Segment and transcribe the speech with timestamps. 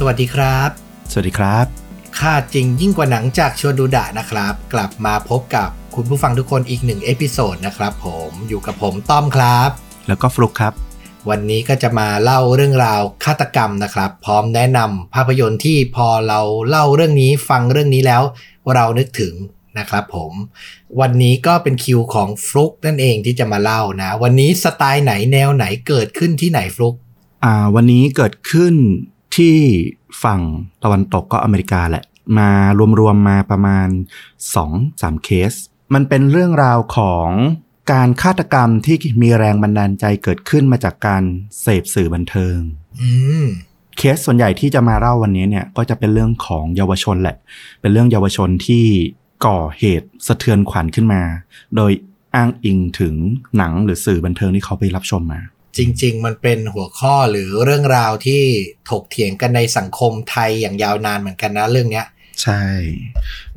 [0.00, 0.70] สวัสดีครับ
[1.12, 1.66] สวัสดีครับ
[2.18, 9.70] ฆาตจริงยิ่งกว่าหนังจากชวนดูดะนะครับ กลับมาพบกับคุณผู้ฟังทุกคนอีกหนึ่ง episode นะครับผมอยู่กับผมต้อมครับ
[10.08, 10.72] แล้วก็ฟลุกครับ
[11.30, 18.22] วันนี้ก็จะมาเล่าเรื่องราวฆาตกรรมนะครับ พร้อมแนะนำภาพยนตร์ที่พอเราเล่าเรื่องนี้ฟังเรื่องนี้แล้ว
[18.74, 19.34] เรานึกถึง
[19.78, 20.32] นะครับผม
[21.00, 26.94] วันนี้ก็เป็นคิวของฟลุกนั่นเองที่จะมาเล่านะ วันนี้สไตล์ไหนแนวไหนเกิดขึ้นที่ไหนฟลุก
[27.44, 28.74] อ่าวันนี้เกิดขึ้น
[29.36, 29.56] ที่
[30.22, 30.40] ฝั่ง
[30.84, 32.04] ตะวันตกก็อเมริกาแหละ
[32.38, 32.50] มา
[33.00, 33.88] รวมๆมาประมาณ
[34.56, 35.52] 2-3 เคส
[35.94, 37.28] มันเป็นเรื่องราวของ
[37.92, 41.22] การฆาตกรรมที่มีแรงบันดาลใจเกิดขึ้นมาจากการ
[41.60, 42.58] เสพสื่อบันเทิง
[43.00, 43.10] อื
[43.44, 43.46] ม
[43.98, 47.36] เคสส่วนใหญ่ที่จะมาเล่าวันนี้เนี่ยก็จะเป็นเรื่องของเยาวชนแหละ
[47.80, 48.84] เป็นเรื่องเยาวชนที่
[49.46, 51.22] ก่อเหตุสะเทือนขวัญขึ้นมา
[51.76, 51.92] โดย
[52.34, 53.14] อ้างอิงถึง
[53.56, 55.40] หนังหรือสื่อบันเทิงที่เขาไปรับชมมา
[55.76, 58.42] จริง ๆ มันเป็นหัวข้อหรือเรื่องราวที่
[58.90, 62.06] ถกเถียงกันในสังคมไทยอย่างยาวนานเหมือนกันนะเรื่องเนี้ย
[62.42, 62.64] ใช่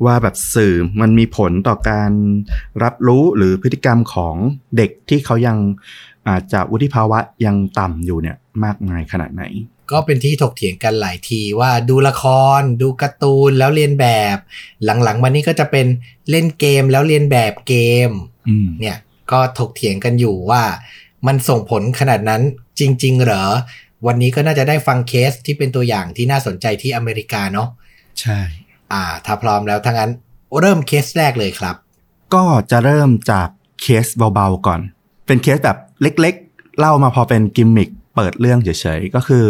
[0.04, 2.12] ว่าแบบสื่อมันมีผลต่อการ
[2.82, 4.36] รับรู้หรือพฤติกรรมของ
[4.76, 5.58] เด็กที่เขายัง
[6.28, 9.44] อาจจะวุฒิภาวะยังต่ำอยู่เนี่ยมากมายขนาดไหน
[9.90, 12.24] ก็เป็นที่ถกเถียงกันหลายทีว่าดูละค
[12.58, 14.36] ร ดูการ์ตูนแล้วเรียนแบบ
[14.84, 15.86] หลังๆมานี้ก็จะเป็น
[16.30, 17.74] เล่นเกมแล้วเลียนแบบเก
[18.08, 18.10] ม
[18.48, 18.96] อืมเนี่ย
[19.32, 20.62] ก็ถกเถียงกันอยู่ว่า
[21.26, 22.42] มันส่งผลขนาดนั้น
[22.80, 23.44] จริง ๆ เหรอ
[24.06, 27.68] วันนี้ก็น่าจะได้ฟังเคสที่เป็นตัวอย่างที่น่าสนใจที่อเมริกาเนาะ
[28.20, 28.38] ใช่
[28.92, 30.10] อ่า ถ้าพร้อมแล้วทั้างนั้น
[30.60, 31.76] เริ่มเคสแรกเลยครับ
[32.34, 33.48] ก็จะเริ่มจาก
[33.82, 34.80] เคสเบาๆก่อน
[35.26, 39.46] เป็นเคสแบบเล็ก ๆ เล่ามาพอเป็นกิมมิคเปิดเรื่องเฉยๆ ก็คือ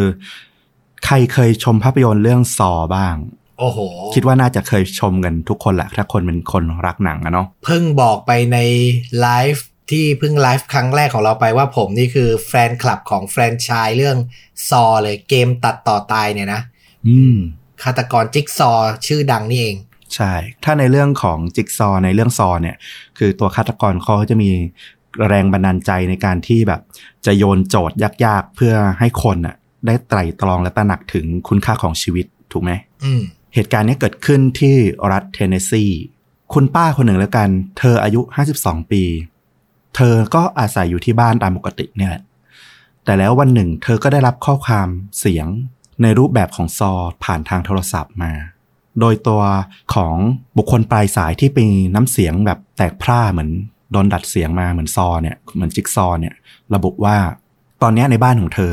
[1.06, 3.15] ใครเคยชมภาพยนตร์เรื่อง Saw บ้าง
[3.59, 3.78] โอ้โห
[4.15, 8.59] คิดว่าน่าจะเคยชมกันทุกคนแหละ ถ้าคนเป็นคนรักหนังอะเนาะ เพิ่งบอกไปใน
[9.20, 14.16] ไลฟ์ ที่เพิ่งไลฟ์ครั้งแรกของเราไปว่าผมนี่คือแฟนคลับของแฟรนไชส์เรื่อง
[14.69, 16.62] ซอเลยเกมตัดต่อตายเนี่ยนะ
[17.09, 17.37] อืม
[17.83, 19.77] ฆาตกรจิ๊กซอว์ชื่อดังนี่เอง
[20.15, 20.33] ใช่
[20.65, 22.77] ถ้าในเรื่องของจิกซอว์ในเรื่องซอว์เนี่ย
[23.19, 24.50] คือตัวฆาตกรเขาจะมี
[25.28, 26.81] แรงบันดาลใจในการที่แบบ
[27.27, 29.56] จะโยนโจทย์ยากๆ เพื่อให้คนน่ะ
[29.87, 32.71] ได้ไตร่ตรองและตระหนักถึงคุณค่าของชีวิตถูกไหม
[33.05, 33.22] อืม
[33.55, 34.77] เหตุการณ์นี้เกิดขึ้นที่
[35.12, 35.84] รัฐเทนเนสซี
[36.55, 38.21] คุณป้าคนหนึ่งแล้วกัน เธออายุ
[38.56, 39.03] 52 ปี
[39.97, 42.22] เธอก็อาศัยอยู่ที่บ้านตามปกติเนี่ยแหละ
[43.04, 44.88] แต่แล้ววันหนึ่ง เธอก็ได้รับข้อความ
[45.20, 45.47] เสียง
[46.03, 46.92] ในรูปแบบของซอ
[47.25, 48.32] ผ่านทางโทรศัพท์มา
[49.00, 49.42] โดยตัว
[49.94, 50.14] ของ
[50.56, 53.50] บุคคลปลายสายที่เป็นน้ำเสียงแบบแตกพร่าเหมือน
[53.92, 56.34] โดนดัดเสียงมาเหมือนซอเนี่ยเหมือนจิ๊กซอเนี่ย
[56.74, 57.16] ระบุว่า
[57.82, 58.72] ตอนเนี้ยในบ้านของเธอ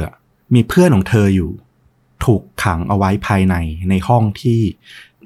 [0.56, 1.51] มีเพื่อนของเธออยู่
[2.25, 3.56] ถูกขังเอาไว้ภายใน
[3.90, 4.59] ในห้องที่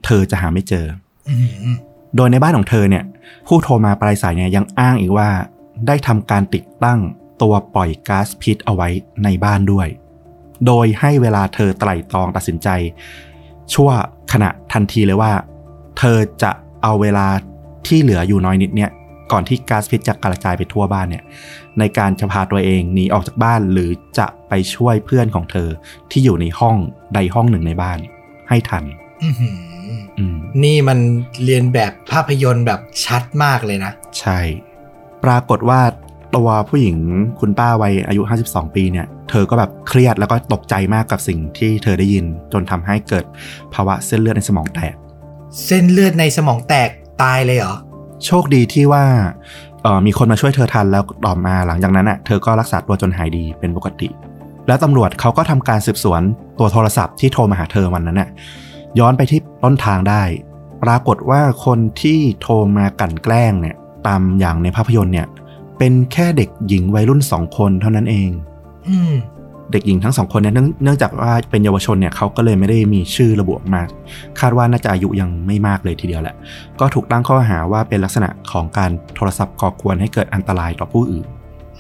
[0.06, 0.86] เธอจะหาไม่เจอ
[1.30, 1.36] อื
[1.74, 1.76] ม
[2.16, 3.04] โดยในบ้านของเธอเนี่ย
[3.48, 5.30] ผู้โทรมาปลายสายเนี่ยยังอ้างอีกว่า
[5.88, 7.00] ได้ทำการติดตั้ง
[7.42, 8.90] ตัวปล่อยก๊าซพิษเอาไว้
[9.24, 9.88] ในบ้านด้วย
[10.66, 12.68] โดยให้เวลาเธอไตร่ตรองตัดสินใจ
[13.74, 13.90] ชั่ว
[14.34, 15.32] ขณะทันทีเลยว่า
[15.98, 16.52] เธอจะ
[16.84, 17.28] เอาเวลา
[17.88, 18.92] ที่เหลืออยู่น้อยนิดเนี่ย
[19.32, 21.24] ก่อนที่ก๊าซพิษจะกระจายไปทั่วบ้านเนี่ย
[21.80, 25.70] ในการจะพาตัวเองหนีออกจากบ้านหรือจะไปช่วยเพื่อนของเธอ
[26.12, 26.78] ที่อยู่ในห้อง
[27.14, 28.00] ใดห้องหนึ่งในบ้าน
[28.50, 28.84] ให้ทัน
[29.24, 29.58] อื้อหือ
[30.20, 31.00] อืมนี่มัน
[31.44, 34.40] เรียนแบบภาพยนตร์แบบชัดมากเลยนะ ใช่
[35.24, 35.82] ปรากฏว่า
[36.36, 36.98] ตัวผู้หญิง
[37.40, 43.26] คุณป้าวัยอายุ 52 ปีเนี่ย เธอก็แบบเครียดแล้วก็ตกใจมากกับสิ่งที่เธอได้ยินจนทำให้เกิด
[43.74, 44.94] ภาวะเส้นเลือดในสมองแตก
[45.66, 46.90] เส้นเลือดในสมองแตก
[47.24, 47.76] ตายเลยเหรอ
[48.26, 49.06] โชคดีที่ว่า
[49.84, 54.08] เอ่อมีคนมาช่วยเธอทันแล้วต่อมาหลังจากนั้นอะเธอก็รักษาตัวจนหายดีเป็นปกติ
[54.68, 56.22] แล้วตำรวจเขาก็ทำการสืบสวน
[56.60, 58.30] ตัวโทรศัพท์ที่โทรมาหาเธอวันนั้นน่ะ
[59.00, 60.24] ย้อนไปที่ต้นทางได้
[60.84, 63.76] ปรากฏว่าคนที่โทรมากลั่นแกล้งเนี่ย
[64.08, 65.28] ตามอย่างในภาพยนตร์เนี่ย
[65.78, 68.30] เป็นแค่เด็กหญิงวัยรุ่นสองคนเท่านั้นเอง
[68.90, 69.14] อืม
[69.72, 73.82] เด็กหญิงทั้งสองคนเนี่ยเนื่องเนื่องจากว่าเป็นเยาวชนเนี่ยเขาก็เลยไม่ได้มีชื่อระบุออกมา
[74.40, 76.36] คาดว่าน่าจะอายุยังไม่มากเลยทีเดียวแหละ
[76.80, 81.26] ก็ถูกตั้งข้อหาว่าเป็นลักษณะของการโทรศัพท์ก่อกวนให้เกิดอันตรายต่อผู้อื่น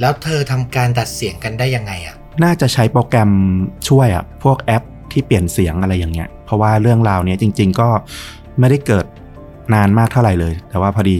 [0.01, 3.31] แล้วเธอทำการตัดเสียงกันได้ยังไงอะน่าจะใช้โปรแกรม
[3.89, 7.89] ช่วยอะพวกแอปที่เปลี่ยนเสียงอะไรอย่างเงี้ย เพราะว่าเรื่องราวเนี้ยจริง ๆ ก็
[8.59, 9.05] ไม่ได้เกิด
[9.73, 11.17] นานมากเท่าไหร่เลย แต่ว่าพอดี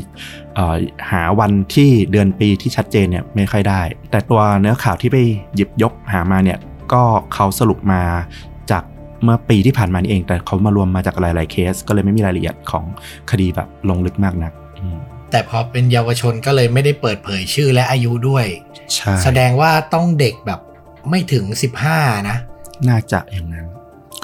[0.56, 0.76] เอ่อ
[1.12, 3.82] หาวันที่เดือนปีที่ชัดเจนเนี่ยไม่ค่อยได้
[4.12, 5.18] แต่ตัวเนื้อข่าวที่ไป
[5.56, 6.60] หยิบยกหามาเนี่ย
[6.94, 7.04] ก็
[7.34, 8.02] เขาสรุปมา
[8.72, 8.84] จาก
[9.24, 12.84] เมื่อปีที่ผ่านมานี่เอง แต่เขามารวมมาจากหลาย ๆ เคส ก็เลยไม่มีรายละเอียดของ
[13.32, 14.98] คดีแบบลงลึกมากนักอืม
[15.32, 18.46] แต่พอเป็นเยาวชนก็เลยไม่ได้เปิดเผยชื่อและอายุด้วย
[18.96, 20.60] ใช่แสดงว่าต้องเด็กแบบ
[21.10, 21.46] ไม่ถึง
[21.88, 22.38] 15 นะ
[22.90, 23.68] น่าจะอย่างนั้น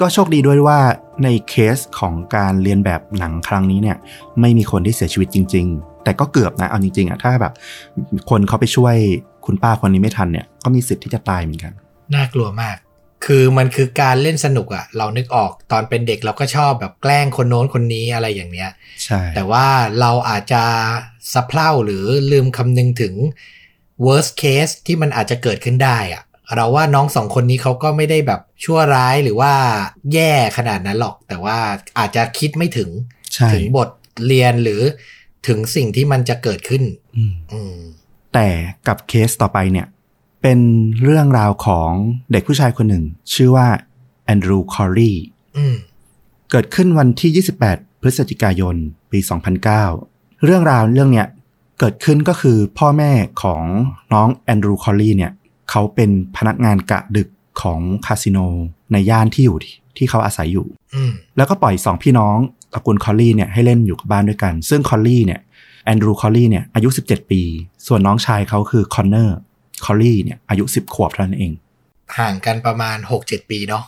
[0.00, 0.78] ก็โชคดีด้วยว่า
[1.24, 3.96] ในเคสของการเรียนแบบหนังครั้งนี้เนี่ย
[4.40, 7.52] ไม่มีคนที่เสียชีวิตจริง ๆ แต่ก็เกือบนะเอาจริงๆอะถ้าแบบ
[8.30, 8.94] คนเขาไปช่วย
[9.46, 11.72] คุณป้าคนนี้ไม่ทันเนี่ยก็มีสิทธิ์ที่จะตายเหมือนกัน
[12.14, 12.76] น่ากลัวมาก
[13.26, 18.70] คือมันคือการเล่นสนุกอะเรานึกออกตอนเป็นเด็กเราก็ชอบแบบแกล้งคนโน้นคนนี้อะไรอย่างเนี้ย
[19.04, 19.66] ใช่แต่ว่า
[20.00, 20.62] เราอาจจะ
[21.32, 23.14] สะเพร่าหรือลืมคำนึงถึง
[24.06, 26.22] worst case ที่มันอาจจะเกิดขึ้นได้อะ
[26.54, 29.52] เราว่าน้องสองคนนี้เขาก็ไม่ได้แบบชั่วร้ายหรือว่า
[30.12, 31.58] แย่ขนาดนั้นหรอก แต่ว่า
[31.98, 32.90] อาจจะคิดไม่ถึง
[33.34, 33.88] ใช่ถึงบท
[34.26, 34.82] เรียนหรือ
[35.46, 36.82] ถึงสิ่งที่มันจะเกิดขึ้น
[37.16, 37.76] อืมอืม
[38.34, 38.48] แต่
[38.86, 39.86] กับเคสต่อไปเนี่ย
[40.42, 40.60] เป็น
[41.02, 41.90] เรื่องราวของ
[42.32, 43.04] เด็กผู้ชายคนหนึ่ง
[43.34, 43.68] ชื่อว่า
[44.24, 45.12] แอนดรูคอรี
[45.56, 45.76] อืม
[46.50, 48.76] เกิดขึ้นวันที่ 28 พฤศจิกายน
[49.10, 49.18] ปี
[49.80, 51.26] 2009 เรื่องราวเรื่องเนี้ย
[51.78, 53.12] เกิดขึ้นก็คือพ่อแม่
[53.42, 53.62] ของ
[54.12, 55.32] น้องแอนดรูคอรีเนี่ย
[55.70, 57.28] เขาเป็นพนักงานกะดึก
[57.62, 58.38] ของคาสิโน
[58.92, 62.36] ในย่านที่อยู่ที่ที่เขาอาศัยอยู่อืมแล้วก็ปล่อยสองพี่น้อง
[62.72, 65.40] ตระกูลคอลลี่เนี่ยให้เล่นอยู่กับบ้านด้วยกัน ซึ่งคอลลี่เนี่ย
[65.84, 67.42] แอนดรูคอลลี่เนี่ยอายุ 17 ปี
[67.86, 69.36] ส่วนน้องชายเขาคือคอนเนอร์
[69.84, 71.52] คอลลี่เนี่ยอายุ 10 ขวบเท่านั้นเอง
[72.18, 73.84] ห่างกันประมาณ 6-7 ปีเนาะ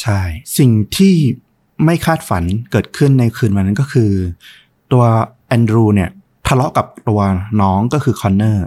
[0.00, 0.20] ใช่
[0.58, 1.14] สิ่งที่
[1.84, 4.10] ไม่คาดฝันเกิดขึ้นในคืนวันนั้นก็คือ
[4.92, 5.04] ตัว
[5.48, 6.10] แอนดรูเนี่ย
[6.46, 7.20] ทะเลาะกับตัว
[7.60, 8.64] น้องก็คือคอนเนอร์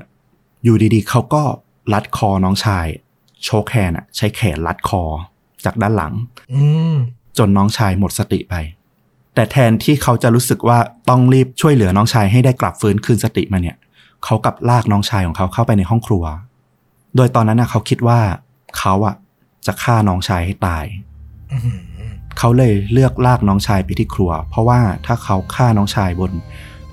[0.64, 1.44] อยู่ดีๆ เขาก็
[1.94, 2.86] รัดคอน้องชาย
[3.46, 5.04] choke hand อะใช้แขนรัดคอ
[5.66, 6.14] จากด้านหลัง
[6.54, 6.62] อื
[6.94, 6.96] ม
[7.38, 8.56] จนน้องชายหมดสติไป
[9.36, 10.78] แต่แทนที่เขาจะรู้สึกว่า
[11.10, 13.78] ต้องรีบช่วยเหลือน้องชายให้ได้กลับฟื้นคืนสติมาเนี่ย
[14.24, 16.24] เขากลับลากน้องชายของเขาเข้าไปในห้องครัว
[17.16, 18.20] โดยตอนนั้นนะเขาคิดว่า
[18.78, 19.16] เขาอะ
[19.66, 20.86] จะฆ่าน้องชายให้ตาย
[21.52, 21.80] อื้อหือ
[22.40, 26.32] เขาเลยเลือกลากน้องชายไปที่ครัว เพราะว่าถ้าเขาฆ่าน้องชายบน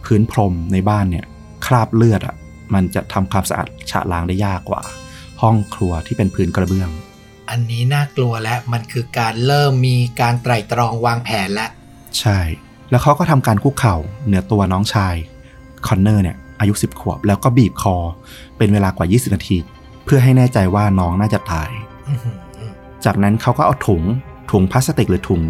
[0.05, 1.25] พื้นพรมในบ้านเนี่ย
[1.67, 2.35] คราบเลือดอะ
[2.75, 4.83] มันจะทำความสะอาดฉะล้างได้ยากกว่า
[5.43, 6.91] ห้องครัวที่เป็นพื้นกระเบื้อง
[7.51, 11.71] อันนี้น่ากลัวและมันคือการเริ่มมีการไตร่ตรองวางแผนแล้ว
[12.19, 12.39] ใช่
[12.91, 13.97] แล้วเขาก็ทำการคุกเข่า
[14.27, 15.15] เหนือตัวน้องชาย
[15.87, 17.97] คอนเนอร์เนี่ยอายุ 10 ขวบ แล้วก็บีบคอ
[18.57, 19.57] เป็นเวลากว่า 20 นาที
[20.05, 21.71] เพื่อให้แน่ใจว่าน้องน่าจะตาย
[22.09, 22.37] อื้อหือ
[23.05, 24.03] จากนั้นเขาก็เอาถุง
[24.51, 25.43] ถุงพลาสติกหรือถุง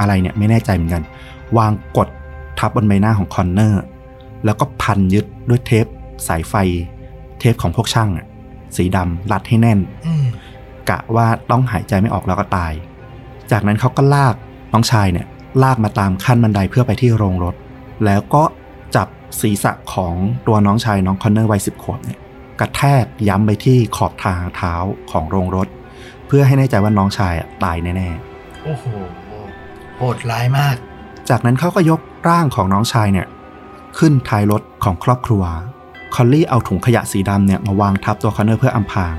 [0.00, 1.02] อะไรเนี่ยไม่แน่ใจเหมือนกัน
[1.58, 2.08] วางกด
[2.58, 3.82] ทับบนใบหน้าของคอนเนอร์
[4.44, 5.86] แล้วก็พันยึดด้วยเทป
[6.28, 6.54] สายไฟ
[7.38, 8.26] เทปของพวกช่างอะ
[8.76, 10.26] สีดำรัดให้แน่นอืม
[10.90, 12.72] กะว่าต้องหายใจไม่ออกแล้วก็ตาย
[13.50, 14.34] จากนั้นเขาก็ลาก
[14.72, 15.26] น้องชายเนี่ย
[15.62, 17.54] ลากมาตามขั้นบันไดเพื่อไปที่โรงรถ
[18.04, 18.44] แล้วก็
[18.96, 19.08] จับ
[19.40, 20.14] ศีรษะของ
[20.46, 22.18] ตัวน้องชายน้องคอนเนอร์วัยสิบขวบเนี่ย
[22.60, 24.74] กระแทกย้ำไปที่ขอบทางเท้า
[25.10, 25.68] ของโรงรถ
[26.26, 28.08] เพื่อให้แน่ใจว่าน้องชายอะตายแน่
[28.64, 28.84] โอ้โห
[29.96, 33.26] โหดร้ายมากๆจากนั้นเขาก็ยกร่างของน้องชายเนี่ย
[33.98, 35.42] ขึ้นท้ายรถของครอบครัว
[36.14, 39.16] คอลลี่เอาถุงขยะสีดำเนี่ยมาวางทับตัวคอนเนอร์เพื่ออำพราง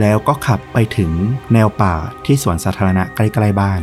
[0.00, 1.10] แล้วก็ขับไปถึง
[1.52, 1.94] แนวป่า
[2.24, 3.80] ที่สวนสาธารณะใกล้ๆบ้าน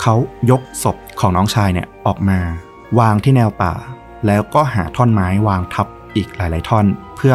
[0.00, 0.14] เขา
[0.50, 2.40] ยกศพของน้องชายเนี่ยออกมา
[2.98, 3.72] วางที่แนวป่า
[4.26, 5.86] แล้วก็หาท่อนไม้วางทับ
[6.16, 6.86] อีกหลาย ๆ ท่อน
[7.16, 7.34] เพื่อ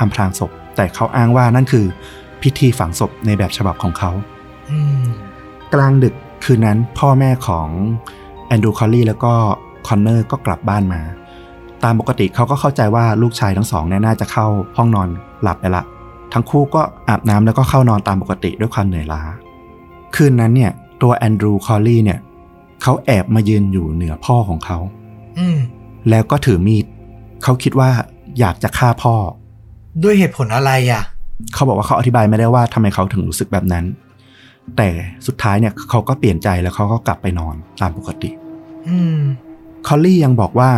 [0.00, 1.86] อำพรางศพ แต่เขาอ้างว่านั่นคือ
[2.42, 4.10] พิธีฝังศพในแบบฉบับของเขา
[5.74, 7.68] กลางดึกคืนนั้นพ่อแม่ของ
[8.46, 9.32] แอนดรูคอลลี่แล้วก็
[9.88, 11.00] คอนเนอร์ก็กลับบ้านมา
[11.84, 14.46] ตามปกติเขาก็เข้าใจว่าลูกชายทั้งสองเนี่ยน่าจะเข้า
[14.76, 15.08] ห้องนอน
[15.42, 15.84] หลับไปละ
[16.32, 19.22] ทั้งคู่ก็อาบน้ำแล้วก็เข้านอนตามปกติด้วยความเหนื่อยล้า
[20.14, 22.18] คืนนั้นเนี่ยตัวแอนดรูคอลลี่เนี่ย
[22.82, 24.78] เขาแอบมายืนอยู่เหนือพ่อของเขา
[25.38, 25.58] อืม
[26.10, 26.86] แล้วก็ถือมีด
[27.42, 27.90] เขาคิดว่า
[28.38, 29.14] อยากจะฆ่าพ่อ
[30.02, 31.02] ด้วยเหตุผลอะไรอะ
[31.54, 33.84] เขาบอกว่าเขาอธิบายไม่ได้ว่าทำไมเขาถึงรู้สึกแบบนั้น
[34.76, 34.88] แต่
[35.26, 38.30] สุดท้ายเนี่ยเขาก็เปลี่ยนใจแล้วเขาก็กลับไปนอนตามปกติ
[38.88, 39.18] อืม
[39.86, 40.70] คอลลี่ยังบอกว่า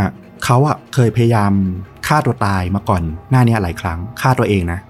[0.45, 1.53] เขาอะเคยพยายาม
[2.07, 4.81] ฆ่าตัวตายมาก่อน หน้านี้หลายครั้งฆ่าตัวเองนะ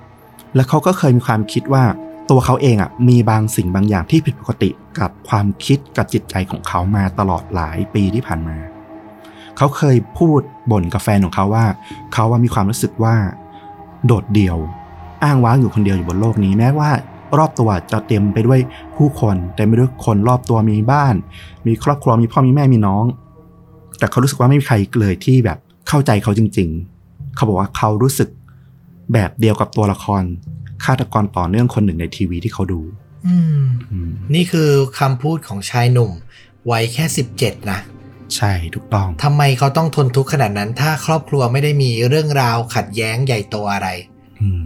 [0.55, 1.85] แล้วเขาก็เคยมีความคิดว่า
[2.31, 4.71] ตัวเขาเองอะมีบางสิ่งบางอย่างที่ผิดปกติ
[5.01, 8.57] กับความคิดกับจิตใจของเขามาตลอดหลายปีที่ผ่านมา
[9.57, 11.67] เขาเคยพูดบ่นกับแฟนของเขาว่า
[12.13, 13.17] เขาว่ามีความรู้สึกว่า
[14.07, 14.59] โดดเดี่ยว
[15.25, 16.91] อ้างว้างอยู่คนเดียวอยู่บนโลกนี้แม้ว่า
[17.39, 18.61] รอบตัวจะเต็มไปด้วย
[18.97, 21.15] ผู้คนเต็มไปด้วยคนรอบตัวมีบ้าน
[21.67, 23.05] มีครอบครัวมีพ่อมีแม่มีน้อง
[23.99, 25.59] แต่เขารู้สึกว่าไม่มีใครเลยที่แบบ
[25.89, 26.69] เข้าใจเขาจริง
[27.03, 28.29] ๆ เขาบอกว่าเขารู้สึก
[29.13, 30.23] แบบเดียวกับตัวละคร
[30.85, 32.81] ฆาตกรต่อเนื่องคนหนึ่งในทีวีที่เขาดู
[33.27, 36.11] อืมอืมนี่คือคำพูดของชายหนุ่ม
[36.71, 37.81] วัยแค่สิบเจ็ดนะ
[38.37, 43.89] ใช่ถูกต้องทำไมเขาต้องทนทุกข์ขนาดนั้น ถ้าครอบครัวไม่ได้มีเรื่องราวขัดแย้งใหญ่โตอะไร
[44.41, 44.63] อืม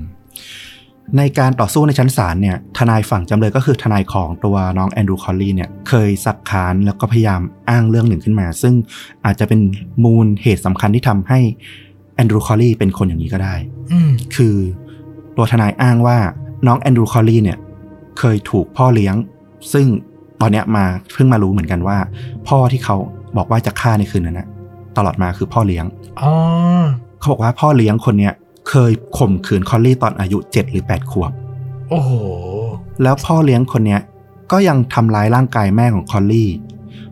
[1.17, 8.75] ในการต่อสู้ในชั้นศาลเนี่ยทนายฝั่งจำเลยก็คือทนายของตัวน้องแอนดรูคอลลีเนี่ยเคยสักค้านแล้วก็พยายามอ้างเรื่องหนึ่งขึ้นมา ซึ่ง
[9.25, 9.61] อาจจะเป็น
[10.05, 11.39] มูลเหตุสำคัญที่ทำให้
[12.15, 13.55] แอนดรูคอลลีเป็นคนอย่างนี้ก็ได้
[13.93, 14.57] อืมคือ
[15.37, 16.19] ตัวทนายอ้างว่า
[16.67, 17.59] น้องแอนดรูคอลลีเนี่ย
[18.19, 19.15] เคยถูกพ่อเลี้ยง
[19.73, 19.87] ซึ่ง
[20.41, 21.99] ตอนเนี้ยมาเพิ่งมารู้เหมือนกันว่า
[22.49, 22.97] พ่อที่เขา
[23.37, 24.49] บอกว่าจะฆ่าในคืนนั้นนะ
[24.97, 25.85] ตลอดมาคือพ่อเลี้ยง
[26.21, 26.31] อ๋อ
[27.19, 28.33] เขาบอกว่าพ่อเลี้ยงคนเนี้ย
[28.69, 31.33] เคยข่มขืนคอลลี่ตอนอายุ7หรือ8ขวบ
[31.89, 32.11] โอ้โห
[33.03, 34.01] แล้วพ่อเลี้ยงคนเนี้ย
[34.53, 36.51] ก็ยังทำร้ายร่างกายแม่ของคอลลี่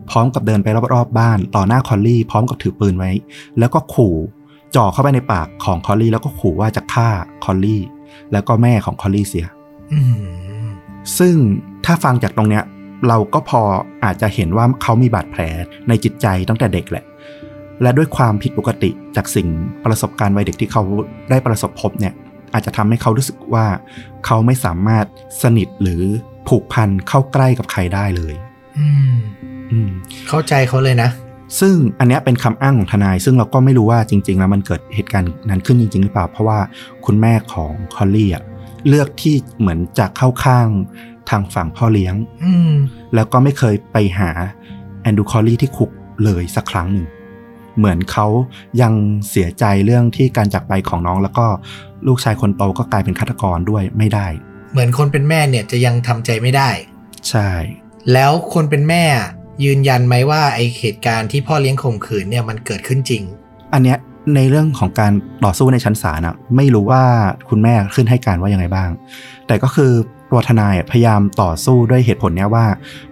[0.09, 3.11] พร้อมกับเดินไปรอบๆบ้านต่อหน้าคอลลี่พร้อมกับถือปืนไว้
[3.59, 4.15] แล้วก็ขู่
[4.75, 7.09] จ่อเข้าไปในปากของคอลลี่แล้วก็ขู่ว่าจะฆ่า
[7.43, 7.81] คอลลี่
[8.31, 9.47] แล้วก็แม่ของคอลลี่เสีย
[9.93, 9.99] อื
[10.63, 10.67] ม
[11.17, 11.35] ซึ่ง
[11.85, 12.63] ถ้าฟังจากตรงเนี้ย
[13.07, 13.61] เราก็พอ
[14.03, 15.41] อาจจะเห็นว่าเขามีบาดแผล
[15.87, 17.05] ในจิตใจตั้งแต่เด็กแหละ
[17.81, 19.47] และด้วยความผิดปกติจากสิ่ง
[19.85, 20.83] ประสบการณ์วัยเด็กที่เขา
[21.29, 22.13] ได้ประสบพบเนี่ย
[22.53, 23.65] อาจจะทำให้เขารู้สึกว่า
[24.25, 25.05] เขาไม่สามารถ
[25.41, 26.01] สนิทหรือ
[26.47, 28.33] ผูกพันเข้าใกล้กับใครได้เลย
[28.77, 29.15] อืม
[29.71, 29.89] อืม
[30.27, 31.09] เข้าใจเขาเลยนะ
[31.59, 36.59] ซึ่งอันเนี้ยเป็นคำอ้างของทนาย ซึ่งเราก็ไม่รู้ว่าจริง ๆ แล้วมันเกิดเหตุการณ์นั้นขึ้นจริง ๆ หรือเปล่า เพราะว่า
[37.05, 38.43] คุณแม่ของคอลลี่อะ
[38.87, 40.67] เลือกที่เหมือนจะเข้าข้าง
[41.29, 42.73] ทางฝั่งพ่อเลี้ยง อืม
[43.15, 44.29] แล้วก็ไม่เคยไปหา
[45.01, 45.89] แอนดรูคอลลี่ที่คุก
[46.23, 47.07] เลยสักครั้งหนึ่ง
[47.77, 48.27] เหมือนเขา
[48.81, 48.93] ยัง
[49.29, 51.45] เสียใจเรื่องที่การจากไปของน้อง แล้วก็
[52.07, 54.27] ลูกชายคนโตก็กลายเป็นฆาตกรด้วยไม่ได้
[54.71, 56.69] เหมือนคนเป็นแม่เนี่ยจะยังทำใจไม่ได้
[57.29, 57.49] ใช่
[58.13, 59.03] แล้วคนเป็นแม่
[59.63, 63.23] ยืนยันไหมว่าไอเหตุการณ์ที่พ่อเลี้ยงข่มขืนเนี่ยมันเกิดขึ้นจริง
[63.73, 63.97] อันเนี้ย
[64.35, 65.13] ในเรื่องของการ
[65.45, 67.03] ต่อสู้ในชั้นศาลอะไม่รู้ว่า
[67.49, 68.89] คุณแม่ขึ้นให้การว่ายังไงบ้าง
[69.47, 69.91] แต่ก็คือ
[70.31, 72.65] ตัวทนายพยายามต่อสู้ด้วยเหตุผลเนี้ยว่า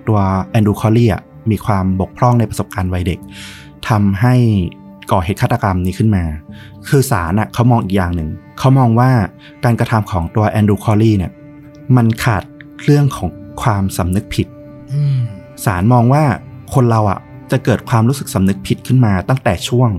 [0.07, 0.19] ตัว
[0.51, 3.19] แอนดูคอลลี่อะมีความบกพร่องในประสบการณ์วัยเด็ก
[3.89, 4.35] ทำให้
[5.11, 6.23] ก่อเหตุฆาตกรรมนี้ขึ้นมา
[6.87, 9.11] คือศาลอะเขามองอีกอย่างหนึ่ง เขามองว่า
[9.63, 11.31] การกระทำของตัวแอนดูคอลลี่เนี่ย
[11.95, 12.43] มันขาด
[12.83, 13.29] เรื่องของ
[13.61, 14.47] ความสำนึกผิด
[15.65, 16.23] ศาลมองว่า
[16.73, 17.19] คนเราอะ
[17.51, 19.89] จะเกิดความรู้สึกสำนึกผิดขึ้นมา ตั้งแต่ช่วง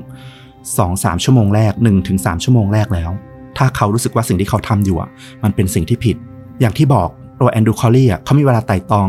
[0.58, 1.72] 2-3ชั่วโมงแรก
[2.08, 3.10] 1-3ชั่วโมงแรกแล้ว
[3.58, 5.10] ถ้าเขารู้สึกว่าสิ่งที่เขาทำอยู่อะ
[5.44, 6.16] มันเป็นสิ่งที่ผิด
[6.60, 7.08] อย่างที่บอก
[7.40, 9.08] ตัวแอนดูคอลลี่อะเขามีเวลาไต่ตอง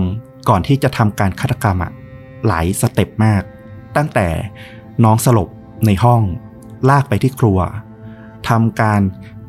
[0.50, 1.92] ก่อนที่จะทำการฆาตกรรมอะ
[2.48, 3.42] หลาย step มาก
[3.98, 4.28] ตั้งแต่
[5.04, 5.50] น้องสลบ
[5.86, 6.22] ในห้อง
[6.90, 7.60] ลากไปที่ครัว
[8.50, 9.02] ทำการ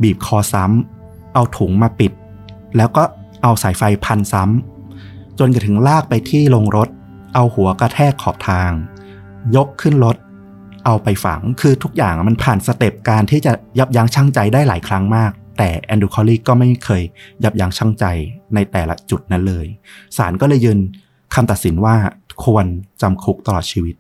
[0.03, 2.13] บีบคอซ้ำเอาถุงมาปิด
[2.77, 3.03] แล้วก็
[3.43, 6.89] เอาสายไฟพันซ้ำจนกระทั่งลากไปที่โรงรถ
[7.35, 8.71] เอาหัวกระแทกขอบทาง
[9.57, 10.17] ยกขึ้นรถ
[10.85, 17.03] เอาไปฝังคือทุกอย่างมันผ่าน step การที่จะยับยั้งชั่งใจได้หลายครั้งมาก แต่แอนดรูคอลลี่ก็ไม่เคย
[17.45, 18.05] ยับยั้งชั่งใจ
[18.55, 19.67] ในแต่ละจุดนั้นเลย
[20.17, 20.79] ศาลก็เลยยืน
[21.35, 21.97] คำตัดสินว่า
[22.45, 22.67] ควร
[23.03, 23.95] จำคุกตลอดชีวิต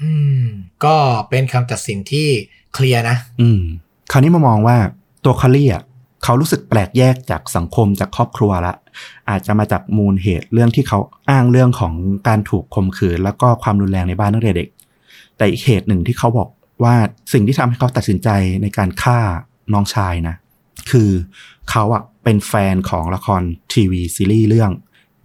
[0.00, 0.44] อืม
[0.84, 0.96] ก็
[1.28, 2.28] เป็นคำตัดสินที่
[2.74, 3.62] เคลียร์นะ อืม
[4.10, 4.76] คราวนี้มามองว่า
[5.24, 5.82] ตัวคอลลี่อะ
[6.24, 8.74] เขารู้สึกแปลกแยกจากสังคมจากครอบครัวละ
[9.30, 10.98] อาจจะมาจากมูลเหตุเรื่องที่เขา
[11.30, 11.94] อ้างเรื่องของ
[12.28, 14.68] การถูกข่มขืน แล้วก็ความรุนแรงในบ้านตั้งแต่เด็ก
[15.36, 16.48] แต่อีกเหตุหนึ่งที่เขาบอก
[16.84, 16.94] ว่า
[17.32, 18.28] สิ่งที่ทำให้เขาตัดสินใจ
[18.62, 19.18] ในการฆ่า
[19.72, 20.36] น้องชายนะ
[20.90, 21.10] คือ
[21.70, 24.70] เขาอะเป็นแฟนของละครทีวีซีรีส์เรื่อง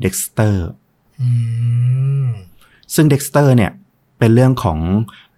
[0.03, 0.55] Dexter
[1.21, 1.29] อื
[2.25, 2.27] ม
[2.95, 3.71] ซึ่ง Dexter เนี่ย
[4.19, 4.79] เป็นเรื่องของ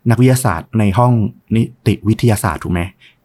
[0.09, 1.13] นักวิทยาศาสตร์ในห้อง
[1.55, 2.81] นิติวิทยาศาสตร์ถูกไหม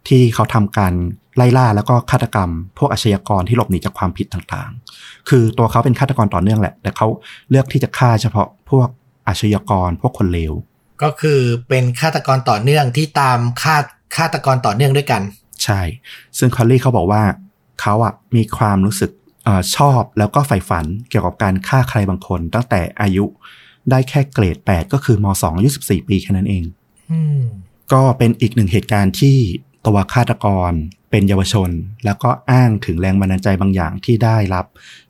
[0.08, 0.94] ที่เขาทำการ
[1.36, 7.06] ไล่ล่าแล้วก็ฆาตกรรม พวกอาชญากรที่หลบหนีจากความผิดต่างๆ คือตัวเขาเป็นฆาตกรต่อเนื่องแหละ แต่เขา
[7.50, 8.88] เลือกที่จะฆ่าเฉพาะพวก
[9.28, 10.52] อาชญากร พวกคนเลว
[11.02, 13.84] ก็คือเป็นฆาตกรต่อเนื่องที่ตามฆาต
[14.16, 15.22] ฆาตกรต่อเนื่องด้วยกัน
[15.64, 15.80] ใช่
[16.38, 17.22] ซึ่งคอลลี่เขาบอกว่า
[17.80, 19.10] เขาอะมีความรู้สึก
[19.44, 23.24] เออชอบแล้วก็ใฝ่ฝันเกี่ยวกับการฆ่าใครบางคนตั้งแต่อายุ
[23.90, 26.64] ได้แค่เกรด 8 ก็คือม2อายุ14ปีแค่นั้นเอง
[27.10, 27.42] อืม
[27.92, 29.36] ก็เป็นอีกหนึ่งเหตุการณ์ที่
[29.86, 30.72] ตัวฆาตกร
[31.10, 31.70] เป็นเยาวชน
[32.04, 34.66] แล้วก็อ้างถึงแรงบันดาลใจบางอย่างที่ได้รับ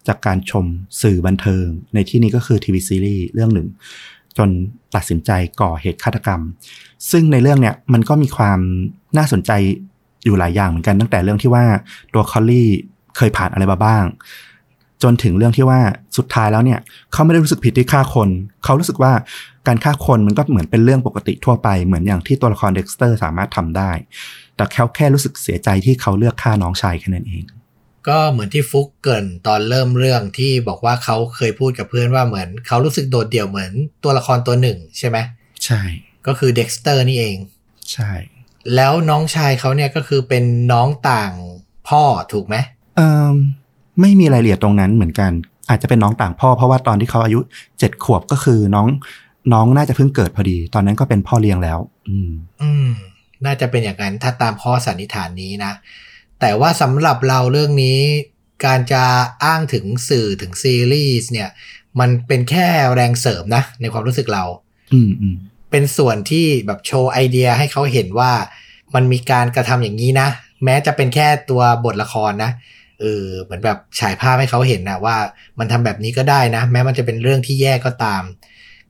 [0.07, 0.65] จากการชม
[1.03, 3.69] สื่อบันเทิง ในที่นี้ก็คือทีวีซีรีส์เรื่องหนึ่ง
[4.39, 4.49] จน
[4.95, 6.41] ตัดสินใจก่อเหตุฆาตกรรม
[7.11, 8.59] ซึ่งในเรื่องเนี้ยมันก็มีความ
[9.17, 9.51] น่าสนใจ
[10.25, 11.65] อยู่หลายอย่างเหมือนกันตั้งแต่เรื่องที่ว่า
[12.15, 12.69] ตัวคอลลี่
[13.17, 14.05] เคยผ่านอะไรมาบ้าง
[15.03, 15.81] จนถึงเรื่องที่ว่า
[16.17, 16.81] สุดท้ายแล้วเนี่ย
[17.13, 18.29] เขาไม่ได้รู้สึกผิดที่ฆ่าคน
[18.65, 19.13] เขารู้สึกว่า
[19.67, 23.91] การฆ่าคนมันก็เหมือนเป็นเรื่องปกติทั่วไปเหมือนอย่างที่ตัวละครเด็กซ์เตอร์สามารถทำได้
[24.57, 27.45] แต่เขาแค่รู้สึกเสียใจที่เขาเลือกฆ่าน้องชายแค่นั้นเอง
[28.09, 33.73] ก็เหมือนที่ฟลุคเกริ่นตอนเริ่มเรื่องที่บอกว่าเขาเคยพูดกับเพื่อนว่าเหมือน เขารู้สึกโดดเดี่ยวเหมือน
[34.05, 35.19] ตัวละครตัวหนึ่งใช่ไหม
[35.65, 35.83] ใช่
[36.27, 37.37] ก็คือเด็กซ์เตอร์นี่เอง
[37.93, 38.13] ใช่
[38.75, 41.33] แล้วน้องชายเขาเนี่ยก็คือเป็นน้องต่าง
[41.89, 42.57] พ่อถูกไหม
[42.97, 43.35] เอ่อ
[44.01, 45.33] ไม่มีรายละเอียดตรงนั้นเหมือนกัน
[45.71, 47.41] อาจจะเป็นน้องต่างพ่อเพราะว่าตอนที่เขาอายุ
[47.79, 48.87] เจ็ดขวบก็คือน้อง
[49.53, 52.31] น้องน่าจะเพิ่งเกิดพอดี ตอนนั้นก็เป็นพ่อเลี้ยงแล้ว อืม
[52.63, 52.91] อืม
[53.45, 55.73] น่าจะเป็นอย่างนั้นถ้าตามข้อสันนิษฐานนี้นะ
[56.41, 57.99] แต่ว่าสำหรับเราเรื่องนี้
[58.67, 59.05] การจะ
[59.45, 61.49] อ้างถึงสื่อถึงซีรีส์เนี่ย
[62.01, 64.45] มันเป็นแค่แรงเสริมนะ ในความรู้สึกเรา
[64.93, 65.37] อืมอืม
[65.71, 68.33] เป็นส่วนที่แบบโชว์ไอเดียให้เขาเห็นว่า
[68.95, 70.29] มันมีการกระทำอย่างนี้นะ
[70.65, 72.51] แม้จะเป็นแค่ตัวบทละครนะ
[73.01, 75.17] เออเหมือนแบบฉายภาพให้เขาเห็นนะว่า
[75.59, 78.23] มันทำแบบนี้ก็ได้นะ แม้มันจะเป็นเรื่องที่แย่ก็ตาม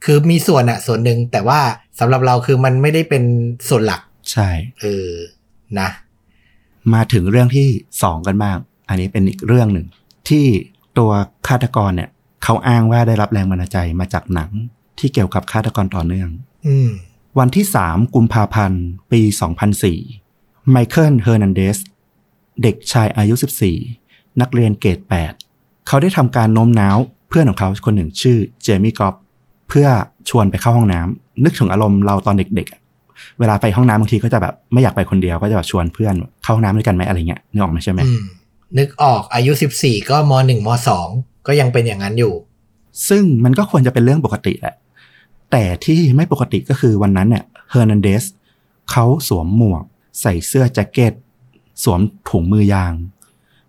[0.05, 1.61] คือมีส่วนอะส่วนหนึ่งแต่ว่า
[2.01, 3.25] สำหรับเราคือมันไม่ได้เป็น
[3.69, 4.01] ส่วนหลัก
[4.33, 4.49] ใช่
[4.81, 5.11] เออ
[5.81, 5.89] นะ
[6.95, 7.67] มาถึงเรื่องที่
[8.03, 8.57] สองกันบ้าง
[8.89, 9.87] อันนี้เป็นอีกเรื่องหนึ่ง
[10.29, 10.45] ที่
[10.99, 11.11] ตัว
[11.49, 12.11] ฆาตกรเนี่ย
[12.45, 14.51] เขาอ้างว่าได้รับแรงบันดาลใจมาจากหนัง
[14.99, 16.31] ที่เกี่ยวกับฆาตกรต่อเนื่อง
[16.67, 16.91] อืม
[17.39, 19.21] วันที่ 3 กุมภาพันธ์ ปี
[19.97, 21.79] 2004 ไมเคิล เฮอร์นันเดส
[22.63, 23.35] เด็กชายอายุ
[23.87, 24.99] 14 นักเรียนเกรด
[25.43, 29.15] 8 เขาได้ทำการโน้มน้าวเพื่อนของเขาคนหนึ่งชื่อเจมี่กอฟ
[29.69, 29.87] เพื่อ
[30.31, 32.81] ชวนไปเข้าห้องน้ำนึกถึงอารมณ์เราตอนเด็กๆอะ
[33.39, 38.25] เวลาไปห้องน้ำบางทีก็จะแบบไม่อยากไปคนเดียวก็จะแบบชวนเพื่อนเข้าห้องน้ำด้วยกันไหมอะไรเงี้ยนึกออกไหมใช่ไหมอืม
[38.79, 41.09] นึกออกอายุสิบสี่ก็มหนึ่งมสอง
[41.47, 42.35] ก็ยังเป็นอย่างนั้นอยู่
[43.09, 44.75] ซึ่งมันก็ควรจะเป็นเรื่องปกติแหละ
[45.53, 48.25] แต่ที่ไม่ปกติก็คือวันนั้นเนี่ยเฮอร์นันเดส
[48.91, 49.85] เขาสวมหมวก
[50.21, 51.13] ใส่เสื้อแจ็คเก็ต
[51.83, 52.01] สวม
[52.31, 52.93] ถุงมือยาง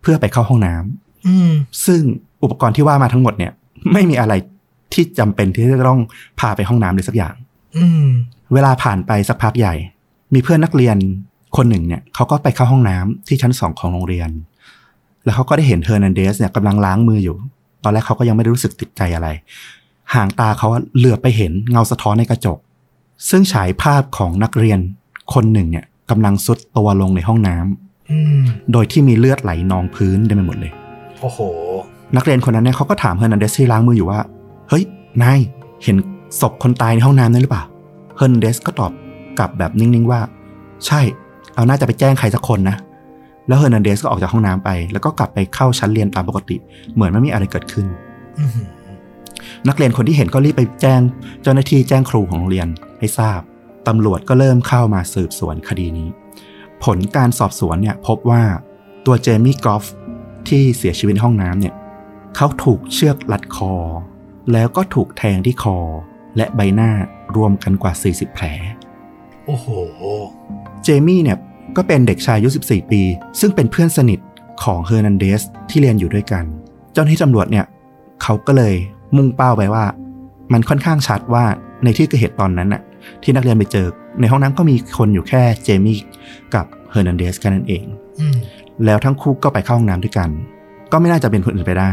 [0.02, 1.52] เพื่อไปเข้าห้องน้ำอืม
[1.86, 2.02] ซึ่ง
[2.44, 3.52] อุปกรณ์ที่ว่ามาทั้งหมดเนี่ย
[3.94, 4.34] ไม่มีอะไร
[4.94, 6.02] ที่จำเป็นที่จะต้อง
[6.40, 7.36] พาไปห้องน้ำเลยสักอย่าง
[7.78, 8.06] อืม
[8.54, 9.76] เวลาผ่านไปสักพักใหญ่
[10.34, 10.98] มีเพื่อนนักเรียน
[11.58, 14.30] คนหนึ่งเนี่ยเขาก็ไปเข้าห้องน้ำที่ชั้นสองของโรงเรียน
[15.24, 17.36] แล้วเขาก็ได้เห็นเฮอร์นันเดสเนี่ยกำลังล้างมืออยู่
[17.84, 19.28] ตอนแรกเขาก็ยังไม่ได้รู้สึกติดใจอะไร
[20.14, 22.58] ห่างตาเขาเหลือบไปเห็นเงาสะท้อนในกระจก
[23.30, 24.80] ซึ่งฉายภาพของนักเรียน
[25.34, 27.85] คนหนึ่งเนี่ยกำลังทรุดตัวลงในห้องน้ำอืม
[28.72, 30.72] โดยที่มีเลือดไหลนองพื้นเต็มไปหมดเลย
[31.22, 31.40] โอ้โห
[32.16, 34.20] นักเรียนคนนั้นเนี่ยเขาก็ถามเฮอร์นันเดสที่ล้างมืออยู่ว่า
[34.70, 34.84] เฮ้ย
[35.24, 35.40] นาย
[35.84, 35.98] เห็น
[36.42, 37.64] ศพคนตายในห้องน้ำนั่นหรือเปล่า
[38.18, 38.92] เฮอร์นันเดสก็ตอบ
[39.40, 40.20] กลับแบบนิ่งๆว่า
[40.86, 41.02] ใช่
[41.56, 42.78] เอาน่าจะไปแจ้งใครสักคนนะ
[43.48, 46.56] แล้วเฮอร์นันเดสก็ออกจากห้องน้ำไป แล้วก็กลับไปเข้าชั้นเรียนตามปกติ
[46.94, 47.86] เหมือนไม่มีอะไรเกิดขึ้น
[48.40, 48.66] อืม
[49.68, 51.02] นักเรียนคนที่เห็นก็รีบไปแจ้ง
[51.44, 52.68] เจ้าหน้าที่แจ้งครูของโรงเรียน
[53.00, 53.42] ให้ทราบ
[53.88, 56.08] ตำรวจก็เริ่มเข้ามาสืบสวนคดีนี้
[56.84, 58.44] ผลการสอบสวนเนี่ยพบว่า
[59.06, 59.86] ตัวเจมี่กอฟ
[60.48, 61.74] ที่เสียชีวิตห้องน้ำเนี่ย
[62.36, 63.74] เขาถูกเชือกรัดคอ
[64.52, 65.78] แล้วก็ถูกแทงที่คอ
[66.38, 66.92] และใบหน้า
[67.36, 68.46] รวมกันกว่า 40 แผล
[69.46, 69.68] โอ้โห
[70.84, 71.38] เจมี่เนี่ย
[71.78, 73.02] ก็เป็นเด็กชายอายุ 14 ปี
[73.40, 74.20] ซึ่งเป็นเพื่อนสนิท
[74.64, 76.44] ของเฮอร์นันเดสที่เรียนอยู่ด้วยกัน
[76.94, 77.66] เจ้าหน้าที่ตำรวจเนี่ย
[78.24, 78.74] เขาก็เลย
[79.16, 79.86] มุ่งเป้าไปว่า
[80.54, 81.46] มันค่อนข้างชัดว่า
[81.84, 82.82] ในที่เกิดเหตุตอนนั้นน่ะ
[83.24, 83.88] ที่นักเรียนไปเจอ
[84.20, 86.00] ในห้องน้ำก็มีคนอยู่แค่เจมี่
[86.56, 87.86] กับเฮอร์นันเดสแค่นั้นเอง
[88.20, 88.38] อืม
[88.86, 90.30] แล้วทั้งคู่ก็ไปเข้าห้องน้ำด้วยกัน
[90.92, 91.92] ก็ไม่น่าจะเป็นคนอื่นไปได้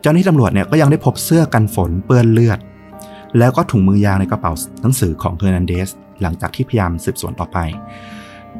[0.00, 2.58] เจ้าหน้าที่ตำรวจเนี่ยก็ยังได้พบเสื้อกันฝนเปื้อนเลือด
[3.38, 5.88] แล้วก็ถุงมือยางในกระเป๋าหนังสือของเฮอร์นันเดส
[6.22, 7.58] หลังจากที่พยายามสืบสวนต่อไป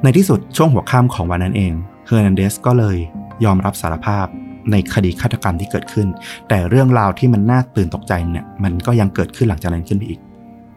[0.03, 1.73] ในที่สุดช่วงหัวค่ำของวันนั้นเอง
[2.07, 2.97] เฮอร์นันเดสก็เลย
[3.45, 4.27] ยอมรับสารภาพ
[4.71, 6.09] ในคดีฆาตกรรมที่เกิดขึ้น
[6.49, 10.21] แต่เรื่องราวที่มันน่าตื่นตกใจเนี่ยมันก็ยังเกิดขึ้นหลังจากนั้นขึ้นไปอีก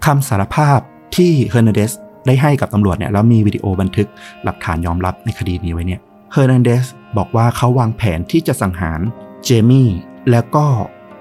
[0.06, 0.80] คำสารภาพ
[1.16, 1.92] ที่เฮอร์นันเดส
[2.28, 4.08] ได้ให้กับตำรวจเนี่ยแล้วมีวิดีโอบันทึก
[4.44, 6.86] หลักฐานยอมรับในคดีนี้ไว้เนี่ยเฮอร์นันเดส
[7.18, 9.00] บอกว่าเขาวางแผนที่จะสังหาร
[9.44, 9.90] เจมี่
[10.32, 10.66] แล้วก็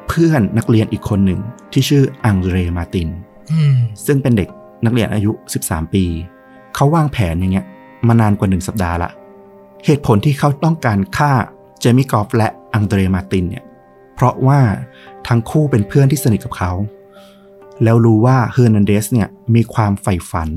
[0.08, 1.40] เพื่อนนักเรียนอีกคนหนึ่ง
[1.72, 3.08] ที่ชื่ออังเดรมาร์ติน
[3.52, 3.76] อืม
[4.06, 4.48] ซึ่งเป็นเด็ก
[4.84, 5.32] นักเรียนอายุ
[5.64, 6.04] 13 ปี
[6.74, 7.66] เขาวางแผนอย่างเงี้ย
[8.08, 9.10] มานานกว่าหนึ่งสัปดาห์ละ
[9.84, 11.32] เหตุผลที่เขาต้องการฆ่า
[11.80, 13.64] เจมี่กอฟและอังเดรมาตินเนี่ย
[14.14, 14.60] เพราะว่า
[15.28, 16.72] ทั้งคู่เป็นเพื่อนที่สนิทกับเขา
[17.84, 20.48] แล้วรู้ว่าเฮอร์นันเดสเนี่ยมีความใฝ่ฝัน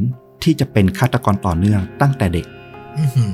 [0.43, 2.45] ที่จะเป็นฆาตกรต่อเนื่องตั้งแต่เด็ก
[2.97, 3.33] อื้อหือ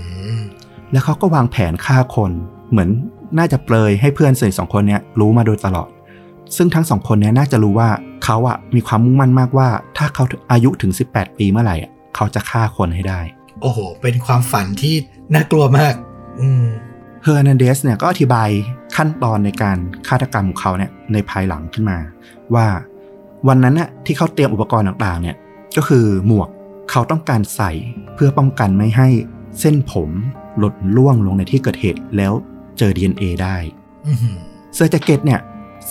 [0.91, 2.31] แล้วเขาก็วางแผนฆ่าคน
[2.71, 2.89] เหมือน
[3.37, 5.89] น่าจะเปลยให้เพื่อนสนิทสองคนเนี้ยรู้มาโดยตลอด
[6.55, 7.89] ซึ่งทั้งสองคนเนี้ยน่าจะรู้ว่า
[8.23, 9.67] เขาอะมีความมุ่งมั่นมากว่า
[9.97, 13.19] ถ้าเขาอายุถึง 18 ปีเมื่อไหร่อะเขาจะฆ่าคนให้ได้
[13.61, 14.95] โอ้โห เป็นความฝันที่
[15.33, 15.93] น่ากลัวมาก
[16.41, 16.65] อืม
[17.23, 18.49] เฮอร์นันเดสเนี่ยก็อธิบาย
[18.95, 21.97] ขั้นตอนในการฆาตกรรมของเขาเนี่ยในภายหลังขึ้นมา
[22.55, 22.65] ว่า
[23.47, 25.35] วันนั้นน่ะที่เขาเตรียมอุปกรณ์ต่างๆเนี่ย
[25.77, 26.49] ก็คือหมวก
[26.91, 27.71] เขาต้องการใส่
[28.15, 29.07] เพื่อป้องกันไม่ให้
[29.59, 30.09] เส้นผม
[30.57, 32.33] หลดล่วงลงในที่เกิดเหตุแล้ว
[32.77, 33.55] เจอ DNA ได้
[34.07, 34.37] อื้อหือ
[34.75, 35.39] เสื้อแจ็คเก็ตเนี่ย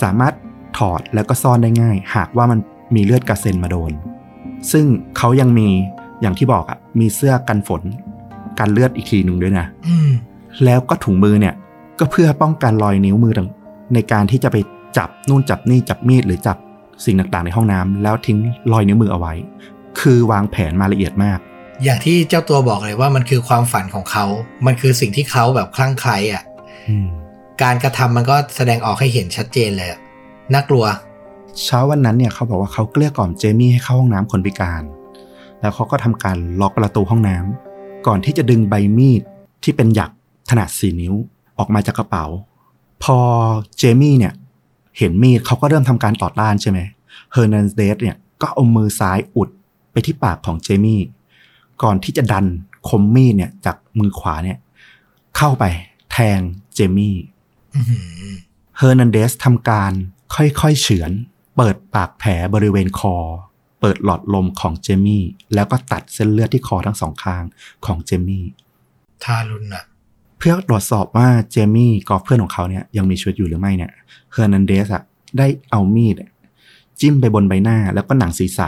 [0.02, 0.34] สามารถ
[0.78, 2.58] ถอดแล้วก็ซ่อนได้ง่าย หากว่ามัน
[2.94, 3.92] มีเลือดกระเซ็นมาโดน
[4.72, 4.86] ซึ่ง
[5.16, 5.68] เขายังมี
[6.20, 7.82] อย่างที่บอกอะมีเสื้อกันฝน
[8.58, 10.10] กันเลือดอีกทีหนึ่งด้วยนะอืม
[10.64, 11.54] แล้วก็ถุงมือเนี่ย
[11.98, 13.48] ก็เพื่อป้องกันรอยนิ้วมือต่าง
[13.94, 14.56] ในการที่จะไป
[14.96, 16.56] จับนู่นจับนี่จับมีดหรือจับ
[17.04, 18.38] สิ่งต่างๆในห้องน้ำแล้วทิ้ง
[18.72, 19.34] รอยนิ้วมือเอาไว้
[20.00, 21.38] คือวางแผนมาละเอียดมาก
[21.84, 24.24] อย่างที่เจ้าตัวบอกเลยว่ามันคือความฝันของเขา
[24.66, 26.44] มันคือสิ่งที่เขาแบบคลั่งไคล้อะ
[26.88, 27.08] อืม
[27.62, 30.00] การกระทำมันก็แสดงออกให้เห็นชัดเจนเลยอะ
[30.54, 30.84] น่ากลัว
[31.64, 34.82] เช้าวันนั้นเนี่ยเขาบอกว่าเขาเกลี้ยกล่อมเจมี่ให้เข้าห้องน้ำคนพิการ
[35.60, 39.22] แล้วเขาก็ทำการล็อกประตูห้องน้ำก่อนที่จะดึงใบมีด
[39.62, 40.10] ที่เป็นหยัก
[40.50, 41.14] ขนาดสี่นิ้ว
[41.58, 42.24] ออกมาจากกระเป๋า
[43.02, 43.18] พอ
[43.78, 44.34] เจมี่เนี่ย
[44.98, 46.78] เห็นมีดเขาก็เริ่มทำการต่อต้านใช่ไหม
[47.32, 49.48] เฮอร์นันเดสเนี่ยก็เอามือซ้ายอุด
[49.92, 51.02] ไปที่ปากของเจมี่
[51.82, 52.46] ก่อนที่จะดัน
[52.88, 54.58] คมมีดเนี่ยจากมือขวาเนี่ย
[55.36, 55.64] เข้าไป
[56.12, 56.40] แทง
[56.74, 57.16] เจมี่
[57.74, 58.34] อื้อหือ
[58.78, 59.92] เฮอร์นันเดสทำการ
[60.34, 61.10] ค่อยๆเฉือน
[61.56, 63.16] เปิดปากแผลบริเวณคอ
[63.80, 65.24] เปิดหลอดลมของเจมี่
[65.54, 67.44] แล้วก็ตัดเส้นเลือดที่คอทั้งสองข้าง
[67.86, 68.44] ของเจมี่
[69.24, 69.84] ทารุณอะ
[70.40, 73.90] เพื่อตรวจสอบว่าเจมี่กอล์ฟเพื่อนของเขาเนี่ยยังมีชีวิตอยู่หรือไม่เนี่ย
[74.32, 75.02] เฮอร์นันเดสอะ
[75.38, 76.14] ได้เอามีด
[77.00, 78.66] จิ้มไปบนใบหน้าแล้วก็หนังศีรษะ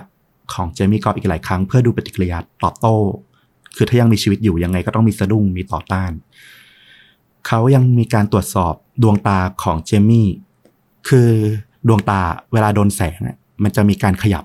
[0.52, 2.94] ของเจมี่กอฟอีกหลายครั้งเพื่อดูปฏิกิริยาตอบโต้
[3.76, 6.12] คือถ้ายังมีชีวิตอยู่ยังไงก็ต้องมีสะดุ้งมีต่อต้าน
[7.46, 10.28] เขายังมีการตรวจสอบดวงตาของเจมี่
[11.08, 11.28] คือ
[11.88, 12.20] ดวงตา
[12.52, 14.44] เวลาโดนแสงอะมันจะมีการขยับ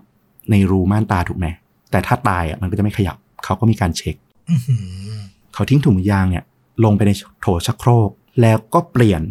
[0.52, 1.48] ในรูม่านตาถูกไหม
[1.92, 4.16] แต่ถ้าตายอะมันก็จะไม่ขยับ เขาก็มีการเช็ค
[4.50, 4.76] อื้อหื
[5.14, 5.18] อ
[5.54, 6.46] เขาทิ้งถุงยางเนี่ย
[6.84, 7.12] ลงไปใน
[7.42, 8.10] โถชักโครก
[8.42, 9.22] แล้วก็เปลี่ยน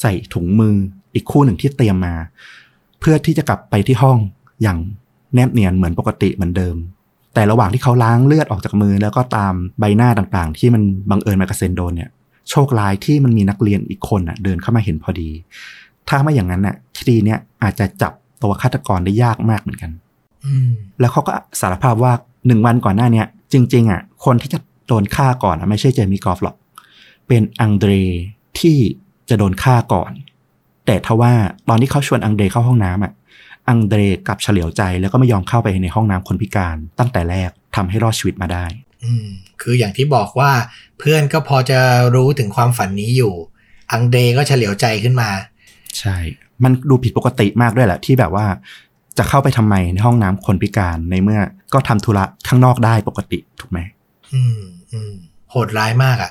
[0.00, 0.74] ใส่ถุงมือ
[1.14, 2.14] อีกคู่หนึ่งที่เตรียมมา
[3.00, 4.18] เพื่อที่จะกลับไปที่ห้อง
[4.62, 4.78] อย่าง
[5.34, 6.76] แนบเนียนเหมือนปกติเหมือนเดิม
[7.34, 12.10] แต่ระหว่างที่เขาล้างเลือดออกจากมือ แล้วก็ตามใบหน้าต่างๆ ที่มันบังเอิญมากระเซ็นโดนเนี่ย
[12.50, 15.30] โชคร้ายที่มันมีนักเรียนอีกคนอะ เดินเข้ามาเห็นพอดี
[16.08, 19.90] ถ้าไม่อย่างนั้นน่ะคดีเนี่ยอาจจะจับตัวฆาตกรได้ยากมากเหมือนกัน
[20.44, 22.12] อืมแล้วเขาก็สารภาพว่า
[22.46, 26.56] หนึ่งวันก่อนหน้าเนี้ยจริง ๆ อะ คนที่จะโดนฆ่าก่อนอะไม่ใช่เจมี่กอล์ฟหรอก
[27.28, 27.92] เป็นอังเดร
[28.60, 28.78] ที่
[29.28, 30.12] จะโดนฆ่าก่อน
[30.86, 31.32] แต่ทว่า
[31.68, 33.12] ตอนที่เขาชวนอังเดรเข้าห้องน้ำอะ
[33.68, 38.64] อังเดรกลับเฉลียวใจแล้วก็ไม่ยอมเข้าไปในห้องน้ำคนพิการตั้งแต่แรกทำให้รอดชีวิตมาได้
[39.04, 39.26] อืม
[39.62, 40.52] คืออย่างที่บอกว่า
[40.98, 41.80] เพื่อนก็พอจะ
[42.14, 43.34] รู้ถึงความฝันนี้อยู่
[43.92, 45.30] อังเดก็เฉลียวใจขึ้นมา
[45.98, 46.16] ใช่
[46.62, 48.46] มันดูผิดปกติมากด้วยแหละที่แบบว่า
[49.18, 51.40] จะเข้าไปทำไมในห้องน้ำคนพิการในเมื่อ
[51.72, 53.78] ก็ทำธุระข้างนอกได้ปกติถูกไหม
[54.34, 54.60] อืม
[54.92, 55.12] อืม
[55.50, 56.30] โหดร้ายมากอะ่ะ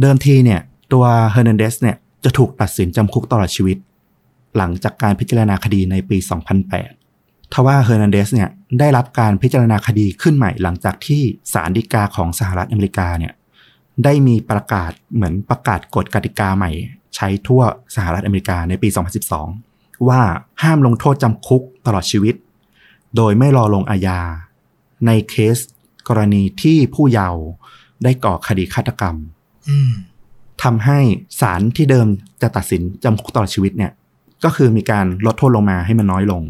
[0.00, 0.60] เดิมทีเนี่ย
[0.92, 3.76] ตัวเฮอร์นันเดสเนี่ยจะถูกตัดสินจำคุกตลอดชีวิต
[4.56, 6.18] หลังจากการพิจารณาคดีในปี
[6.84, 13.32] 2008 ทว่าเฮอร์นันเดสเนี่ยได้รับการพิจารณาคดีขึ้นใหม่หลังจากที่ศาลฎีกาของสหรัฐอเมริกาเนี่ย
[14.04, 16.70] ได้มีประกาศเหมือนประกาศกฎกติกาใหม่
[17.14, 17.62] ใช้ทั่ว
[17.94, 18.88] สหรัฐอเมริกาในปี
[19.48, 20.20] 2012 ว่า
[20.62, 22.34] ห้ามลงโทษจำคุกตลอดชีวิต
[23.16, 24.20] โดยไม่รอลงอาญา
[25.06, 25.58] ในเคส
[26.08, 27.42] กรณีที่ผู้เยาว์
[28.02, 29.33] ได้ก่อคดีฆาตกรรมอืม
[30.62, 30.98] ทำให้
[31.40, 32.06] ศาลที่เดิม
[32.42, 33.92] จะตัดสินจำคุกตลอดชีวิตเนี่ย
[34.44, 36.42] ก็คือมีการลดโทษลงมาให้มันน้อยลง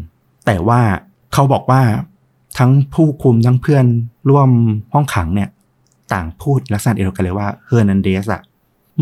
[0.45, 0.81] แต่ว่า
[1.33, 1.81] เขาบอกว่า
[2.57, 3.85] ทั้งผู้คุมทั้งเพื่อน
[4.29, 4.49] ร่วม
[4.93, 5.49] ห้องขังเนี่ย
[6.13, 8.41] ต่างพูดลักษณะเดียวกันเลยว่าเฮอร์นันเดสอะ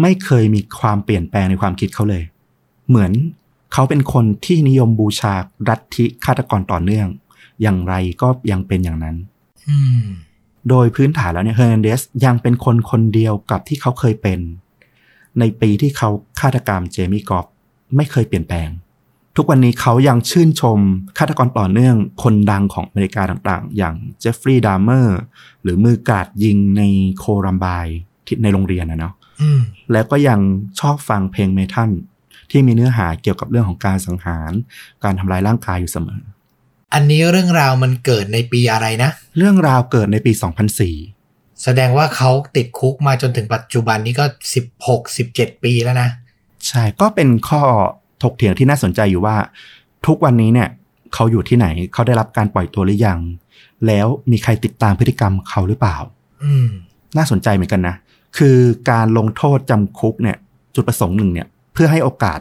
[0.02, 2.24] ไม่เคยมีความเปลี่ยนแปลงในความคิดเขาเลย
[2.90, 3.12] เหมือน
[3.74, 5.34] เขาเป็นคนที่นิยมบูชา
[5.70, 7.08] รัฐิฆาตกรต่อเนื่อง
[7.62, 9.16] อย่างไรก็ยังเป็นอย่างนั้น
[9.68, 10.04] อืม
[10.70, 14.40] โดยพื้นฐานแล้วเนี่ยเฮอร์นันเดสยังเป็นคนคนเดียวกับที่เขาเคยเป็น
[15.40, 17.46] ในปีที่เขาฆาตกรรมเจมี่กอฟ
[17.96, 18.70] ไม่เคยเปลี่ยนแปลง
[19.38, 20.80] ทุกวันนี้เขายังชื่นชม
[21.18, 25.20] ฆาตกรต่อเนื่องคนดังของอเมริกาต่างๆ อย่างเจฟฟรีย์ดามเมอร์
[25.64, 26.82] หรือมือกราดยิงใน
[27.20, 27.86] โครัมบาย
[28.26, 30.40] ที่ในโรงเรียนนะเนาะอืมแล้วก็ยัง
[30.80, 31.92] ชอบฟังเพลงเมทัล
[32.52, 34.52] ที่มีเนื้อหาเกี่ยวกับเรื่องของการสังหาร
[35.04, 36.22] การทำลายร่างกายอยู่เสมอ
[36.94, 40.32] อันนี้เรื่องราวมันเกิดในปีอะไรนะ เรื่องราวเกิดในปี
[40.98, 46.10] 2004 แสดงว่าเขาติดคุกมาจนถึงปัจจุบันนี้ก็สิบหกสิบเจ็ดปีแล้วนะ
[46.68, 47.62] ใช่ก็เป็นข้อ
[48.24, 49.36] ถกเถียงที่น่าสนใจอยู่ว่า
[50.08, 50.70] ทุกวันนี้เนี่ย
[51.14, 53.20] เขาอยู่ที่ไหนเขาได้รับการปล่อยตัวหรือยัง
[53.88, 55.98] แล้วมีใครติดตามพฤติกรรมเขาหรือเปล่า
[56.44, 56.68] อืม
[57.18, 57.96] น่าสนใจเหมือนกันนะ
[58.38, 58.58] คือ
[58.92, 60.38] การลงโทษจำคุกเนี่ย
[60.76, 62.40] จุดประสงค์หนึ่งเนี่ย เพื่อให้โอกาส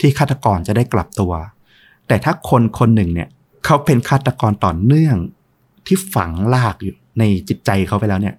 [0.00, 1.32] ที่ฆาตกรจะได้กลับตัว
[2.08, 3.28] แต่ถ้าคนคนหนึ่งเนี่ย
[3.64, 5.16] เขาเป็นฆาตกรต่อเนื่อง
[5.86, 8.34] ที่ฝังลากอยู่ในจิตใจเขาไปแล้วเนี่ย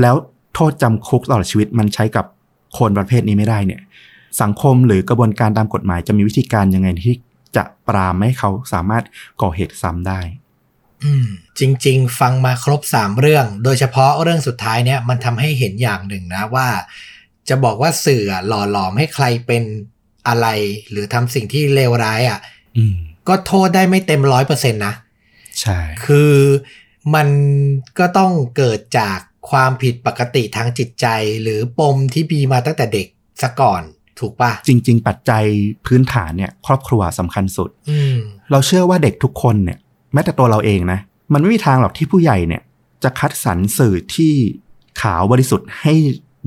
[0.00, 0.14] แล้ว
[0.54, 2.24] โทษจำคุกตลอดชีวิตมันใช้กับ
[2.78, 3.80] คนประเภทนี้ไม่ได้เนี่ย
[4.42, 7.16] สังคมหรือกระบวนการตามกฎหมายจะมีวิธีการยังไงที่
[7.56, 9.04] จะปรามไม่ให้เขาสามารถ
[9.42, 10.20] ก่อเหตุซ้ำได้
[11.04, 11.26] อืม
[11.58, 16.68] จริง ๆ ฟังมาครบสามเรื่อง โดยเฉพาะเรื่องสุดท้ายเนี่ยมันทำให้เห็นอย่างหนึ่งนะว่า
[17.48, 19.62] จะบอกว่าสื่ออะหล่อหลอมให้ใครเป็น
[20.28, 20.46] อะไร
[20.90, 22.40] หรือทำสิ่งที่เลวร้ายอะ
[22.78, 22.96] อืม
[23.28, 24.94] ก็โทษได้ไม่เต็มร้อยเปอร์เซ็นต์นะ
[25.60, 26.34] ใช่ คือ
[27.14, 27.28] มัน
[27.98, 29.18] ก็ต้องเกิดจาก
[29.50, 31.06] ความผิดปกติทางจิตใจ
[31.42, 33.06] หรือปมที่มีมาตั้งแต่เด็ก
[33.42, 33.82] ซะก่อน
[34.18, 35.44] ถูกปะจริง ๆ ปัจจัย
[35.86, 38.16] พื้นฐานเนี่ย ครอบครัวสำคัญสุด อืม
[38.50, 39.78] เราเชื่อว่าเด็กทุกคนเนี่ย
[40.12, 41.00] แม้แต่ตัวเราเองนะ
[41.32, 42.62] มันไม่มีทางหรอกที่ผู้ใหญ่เนี่ย
[43.02, 44.32] จะคัดสรรสื่อที่
[45.00, 45.94] ขาวบริสุทธิ์ให้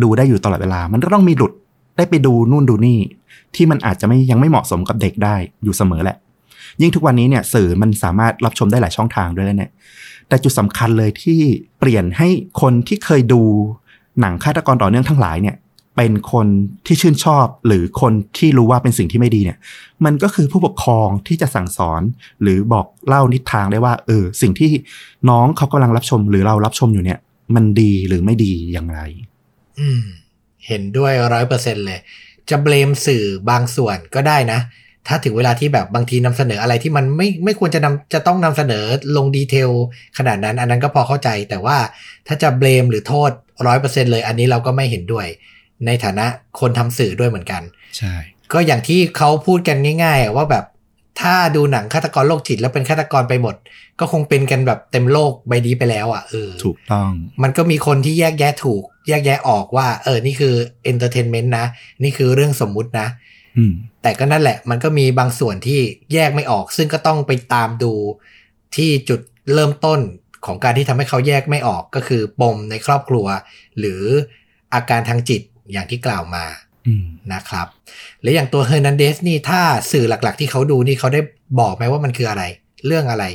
[0.04, 1.54] ดูได้อยู่ตลอดเวลา มันก็ต้องมีหลุด
[1.98, 3.00] ได้ไปดูนู่นดูนี่
[3.56, 6.18] ที่มันอาจจะไม่ยังไม่เหมาะสมกับเด็กได้อยู่เสมอแหละ
[6.82, 9.72] ยิ่งทุกวันนี้เนี่ยสื่อมันสามารถรับชมได้หลายช่องทางด้วยแล้วเนี่ย
[10.28, 11.40] แต่จุดสำคัญเลยที่
[11.80, 12.30] เปลี่ยนให้
[12.62, 13.42] คนที่เคยดู
[14.20, 15.56] หนังฆาตกรต่อเนื่องทั้งหลายเนี่ย
[15.98, 16.48] เป็นคน
[16.86, 19.58] ที่ชื่นชอบหรือคนที่รู้ว่าเป็นสิ่งที่ไม่ดีเนี่ย
[20.06, 22.02] มันก็คือผู้ปกครองที่จะสั่งสอน
[22.42, 24.72] หรือบอกเล่านิทางได้ว่า เออ สิ่งที่
[25.30, 27.20] น้องเขากำลังรับชมหรือเรารับชมอยู่เนี่ย
[27.56, 29.00] มันดีหรือไม่ดีอย่างไร
[29.80, 30.04] อืม
[30.68, 32.00] เห็นด้วยร้อยเปอร์เซ็นเลย
[32.50, 34.60] จะเบลมสื่อบางส่วนก็ได้นะ
[35.08, 38.86] ถ้าถึงเวลาที่แบบบางทีนำเสนออะไรที่มันไม่ไม่ควรจะนำจะต้องนำเสนอ
[39.18, 39.70] ลง detail
[40.18, 41.78] ขนาดนั้น อันนั้นก็พอเข้าใจ แต่ว่า
[42.28, 43.32] ถ้าจะ blame หรือโทษ
[43.68, 45.28] ร้อยเปอร์เซ็นต์เลย อันนี้เราก็ไม่เห็นด้วย
[45.86, 46.26] ในฐานะ
[46.60, 47.62] คนทำสื่อด้วยเหมือนกัน
[47.98, 48.14] ใช่
[48.54, 50.66] ก็อย่างที่เขาพูดกันง่ายๆอะว่าแบบ
[51.22, 53.56] ถ้าดูหนังฆาตกรโรคจิตแล้วเป็นฆาตกรไปหมด
[54.00, 57.10] ก็คงเป็นกันแบบเต็มโลกใบนี้ไปแล้วอะเออถูกต้อง
[57.44, 60.54] มันก็มีคนที่แยกแยะถูก แยกแยะออกว่า เออนี่คือ
[60.84, 61.66] entertainment นะ
[62.04, 63.41] นี่คือเรื่องสมมุตินะอืม
[64.02, 65.80] แต่ก็นั่นแหละ มันก็มีบางส่วนที่
[66.14, 67.94] แยกไม่ออก ซึ่งก็ต้องไปตามดู
[68.76, 69.20] ที่จุด
[69.54, 70.00] เริ่มต้น
[70.46, 73.26] ของการที่ทำให้เขาแยกไม่ออกก็คือปมในครอบครัว
[73.80, 74.02] หรือ
[74.74, 76.46] อาการทางจิตอย่างที่กล่าวมา
[76.88, 77.68] อืมนะครับ
[78.22, 79.62] และอย่างตัวเฮอร์นันเดสนี่ถ้า
[79.92, 81.22] สื่อหลักๆ ที่เขาดูนี่เขาได้
[81.60, 82.44] บอกไหมว่ามันคืออะไร
[82.86, 83.26] เรื่องอะไร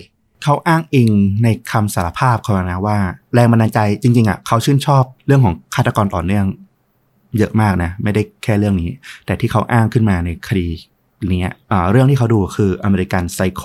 [0.42, 1.10] เขาอ้างอิง
[1.42, 2.96] ในคำสารภาพเขานะว่า
[3.34, 6.46] แรงบันดาลใจจริง ๆอะเขาชื่นชอบเรื่องของฆาตกรต่อเนื่อง
[7.38, 8.90] เยอะมากนะ ไม่ได้แค่เรื่องนี้
[9.26, 10.66] แต่ที่เขาอ้างขึ้นมาในคดี
[11.40, 13.62] เนี้ยอ่าเรื่องที่เขาดูคือ American Psycho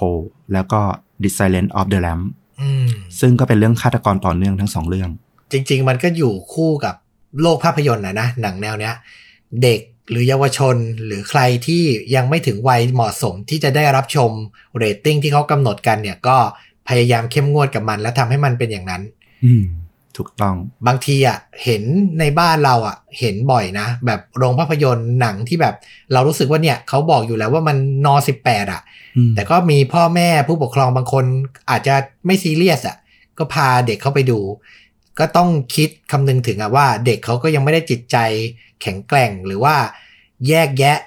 [0.53, 0.81] แล้วก็
[1.23, 2.23] The Silence of the Lamb
[2.61, 2.87] อืม
[3.19, 5.09] ซึ่งก็เป็นเรื่องฆาตกรต่อเนื่องทั้งสองเรื่อง
[5.51, 6.95] จริง ๆ มันก็อยู่คู่กับ
[7.41, 8.95] โลกภาพยนตร์นะนะ หนังแนวเนี้ย
[9.63, 9.79] เด็ก
[10.09, 11.83] หรือเยาวชนหรือใครที่
[12.15, 14.31] ยังไม่ถึงวัยเหมาะสมที่จะได้รับชม
[14.77, 16.37] เรตติ้งที่เขากำหนดกันเนี่ยก็
[16.89, 19.01] พยายามเข้มงวดกับมัน และทำให้มันเป็นอย่างนั้น
[19.45, 19.63] อืม
[20.17, 20.55] ถูกต้อง
[20.87, 21.83] บางทีอะเห็น
[22.19, 25.75] ในบ้านเราอะเห็นบ่อยนะ แบบโรงภาพยนตร์หนังที่แบบ
[26.13, 28.81] เรารู้สึกว่าเนี่ยเขาบอกอยู่แล้วว่ามันนอ18อะ
[29.17, 31.25] อืมแต่ก็มีพ่อแม่ผู้ปกครองบางคน
[31.69, 31.95] อาจจะ
[32.25, 32.97] ไม่ซีเรียสอะ
[33.37, 34.39] ก็พาเด็กเข้าไปดู
[35.19, 38.17] ก็ต้องคิดคำนึงถึงอะว่า เด็กเขาก็ยังไม่ได้จิตใจ
[38.81, 39.75] แข็งแกร่งหรือว่า
[40.47, 40.97] แยกแยะ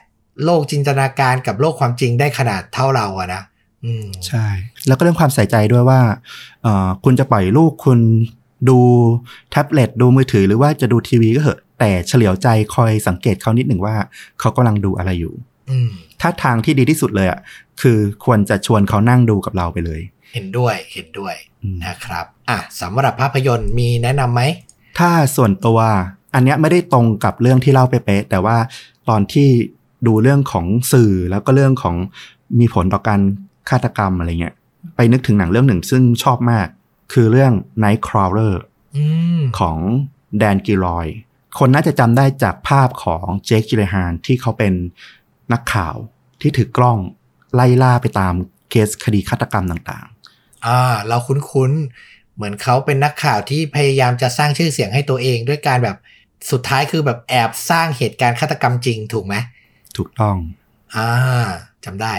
[0.44, 3.42] โลกจินตนาการกับโลกความจริงได้ขนาดเท่าเราอะนะ
[3.84, 4.46] อืมใช่
[4.86, 6.00] แล้วก็เรื่องความใส่ใจด้วยว่า
[6.62, 8.00] เอ่อคุณจะปล่อยลูกคุณ
[8.68, 8.78] ดู
[9.50, 13.94] แท็บเล็ตดูมือถือหรือว่าจะดูทีวีก็เหอะ แต่เฉลียวใจคอยสังเกตเขานิดหนึ่งว่า
[14.40, 15.34] เขากำลังดูอะไรอยู่
[15.70, 17.40] อืมถ้าทางที่ดีที่สุดเลยอะ
[17.80, 20.00] คือควรจะชวนเขานั่งดูกับเราไปเลย
[20.32, 24.42] เห็นด้วยเห็นด้วยอืมนะครับอะสำหรับภาพยนตร์มีแนะนำไหม
[24.98, 25.78] ถ้าส่วนตัว
[26.34, 28.56] อันเนี้ยไม่ได้ตรงกับเรื่องที่เล่าเป๊ะๆแต่ว่า
[29.08, 29.48] ตอนที่
[30.06, 31.96] ดูเรื่องของสื่อแล้วก็เรื่องของ
[32.60, 33.20] มีผลต่อการ
[33.68, 34.54] ฆาตกรรมอะไรเงี้ย
[34.96, 36.68] ไปนึกถึงหนังเรื่องหนึ่งซึ่งชอบมาก
[37.12, 37.52] คือเรื่อง
[37.84, 38.54] Nightcrawler
[38.96, 39.04] อื
[39.38, 39.78] มของ
[40.38, 41.06] แดนกิรอย
[41.58, 44.72] คนน่าจะจำได้จากภาพของเจคจิเลฮานที่เขาเป็น
[45.52, 45.96] นักข่าว
[46.40, 46.98] ที่ถือกล้อง
[47.54, 48.34] ไล่ล่าไปตาม
[48.70, 50.06] เคสคดีฆาตกรรมต่าง
[50.66, 55.96] อ่า เราคุ้นๆ เหมือนเขาเป็นนักข่าวที่พยายามจะสร้างชื่อเสียงให้ตัวเอง ด้วยการแบบ
[56.50, 60.36] สุดท้ายคือแบบแอบสร้างเหตุการณ์ฆาตกรรมจริงถูกไหมๆถูกต้อง
[60.94, 61.08] อ่า
[61.84, 62.14] จำได้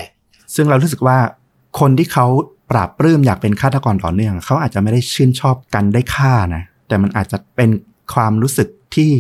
[0.56, 1.18] ซึ่งเรารู้สึกว่า
[1.80, 2.26] คนที่เขา
[2.72, 7.70] ปราบปลื้มอยากเป็นฆาตกรต่อเนื่อง เขาอาจจะไม่ได้ชื่นชอบกันได้ฆ่านะ แต่มันอาจจะเป็น
[8.14, 9.12] ความรู้สึกที่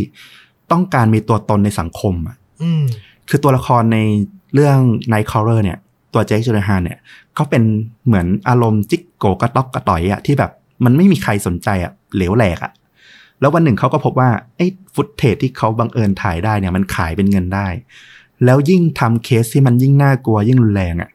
[0.71, 2.83] ต้องการมีตัวตนในสังคมอะอืม
[3.29, 3.97] คือตัวละครใน
[4.53, 4.77] เรื่อง
[5.11, 5.77] Nightcrawler เนี่ย
[6.13, 6.99] ตัวเจคจูเลฮานเนี่ย
[7.35, 7.63] เขาเป็น
[8.05, 10.51] เหมือนอารมณ์จิกโกกระต๊อกกระต่อยอะที่แบบ
[10.85, 12.71] มันไม่มีใครสนใจอะเหลวแหลกอะ
[13.39, 17.67] แล้ววันหนึ่งเขาก็พบว่าไอ้ footage ที่เขาบังเอิญถ่ายได้เนี่ยมันขายเป็นเงินได้
[18.45, 21.09] แล้วยิ่งทำเคสที่มันยิ่งน่ากลัวยิ่งรุนแรงอะ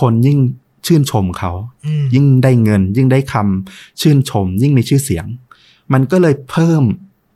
[0.00, 0.38] คนยิ่ง
[0.88, 1.52] ชื่นชมเขา
[1.86, 5.26] อืมยิ่งได้เงิน ยิ่งได้คำชื่นชม ยิ่งมีชื่อเสียง
[5.92, 6.82] มันก็เลยเพิ่ม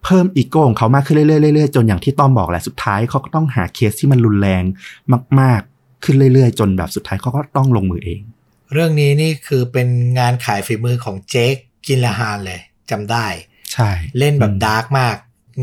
[0.05, 4.63] เพิ่มอีโก้ของเขามากขึ้นเรื่อยๆเรื่อยๆจนอย่างที่ต้อมบอกแหละสุดท้ายเขาก็ต้องหาเคสที่มันรุนแรง
[5.41, 8.21] มาก ๆ ขึ้นเรื่อยๆ จนแบบสุดท้ายเขาก็ต้องลงมือเอง
[8.73, 9.89] เรื่องนี้นี่คือเป็น
[10.19, 11.55] งานขายฝีมือของเจค
[11.87, 12.61] จิลเลนฮาลเลย
[12.91, 13.27] จำได้
[13.73, 15.17] ใช่ เล่นแบบอืม dark มาก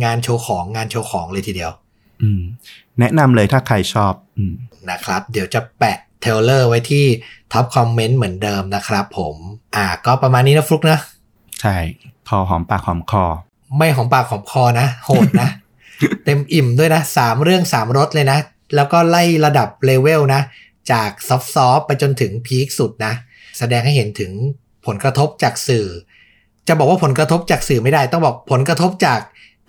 [0.04, 1.71] งานโชว์ของงานโชว์ของเลยทีเดียว
[2.21, 2.41] อืม
[2.99, 4.54] แนะนำเลยถ้าใครชอบ อืม
[4.89, 7.05] นะครับ เดี๋ยวจะแปะ trailer ไว้ที่
[7.53, 9.36] top comment เหมือนเดิมนะครับผม
[9.75, 10.99] อ่า ก็ประมาณนี้นะฟลุกนะ
[11.62, 11.75] ใช่
[12.27, 13.25] พอหอมปากหอมคอ
[13.77, 15.49] ไม่หอมปากหอมคอนะ โหดนะ
[16.25, 18.39] เต็มอิ่มด้วยนะสามเรื่องสามรสเลยนะ
[18.75, 20.41] แล้วก็ไล่ระดับเลเวลนะ
[20.91, 21.38] จากซอ
[21.75, 23.13] ฟต์ๆไปจนถึงพีคสุดนะ
[23.58, 24.32] แสดงให้เห็นถึง
[24.86, 25.88] ผลกระทบจากสื่อ
[26.67, 29.19] จะบอกว่าผลกระทบจากสื่อไม่ได้ ต้องบอกผลกระทบจาก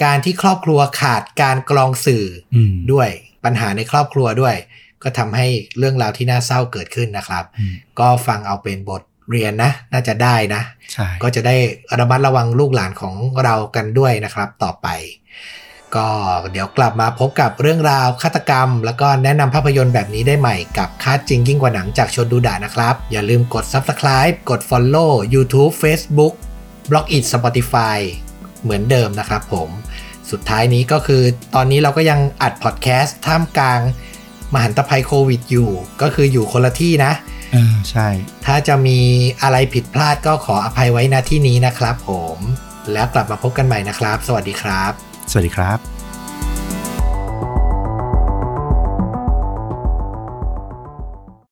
[0.05, 3.09] การที่ครอบครัวขาดการกรองสื่ออืมด้วย
[3.45, 4.55] ปัญหาในครอบครัวด้วย
[5.03, 5.47] ก็ทำให้
[5.79, 11.57] เรื่องราวที่น่าเศร้าเกิดขึ้นนะครับอืมก็ฟังเอาเป็นบทเรียนนะ น่าจะได้นะใช่ก็จะได้
[11.99, 14.89] ระมัดระวังลูกหลานของเรากันด้วยนะครับ ต่อไป
[15.97, 16.09] ก็
[16.53, 26.35] เดี๋ยวกลับมาพบกับเรื่องราวฆาตกรรม แล้วก็แนะนำภาพยนตร์แบบนี้ได้ใหม่กับค่าจริงยิ่งกว่าหนังจากชนดูดะนะครับ อย่าลืมกด Subscribe กด Follow YouTube Facebook
[26.91, 27.99] b l o g i t Spotify
[28.63, 29.69] เหมือนเดิมนะครับผม
[30.31, 31.23] สุดท้ายนี้ก็คือ
[31.55, 33.81] ตอนนี้เราก็ยังอัดพอดแคสต์ท่ามกลาง
[34.55, 35.71] มหันตภัยโควิดอยู่
[36.03, 37.13] ก็คืออยู่คนละที่นะ
[37.53, 38.09] เออใช่
[38.47, 38.99] ถ้าจะมี
[39.43, 42.39] อะไรผิดพลาดก็ขออภัยไว้ณที่นี้นะครับผม
[42.93, 44.93] แล้วกลับมาพบกันใหม่นะครับ สวัสดีครับ
[45.31, 46.00] สวัสดีครับ